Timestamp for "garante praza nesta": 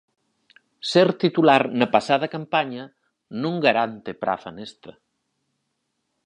3.65-4.91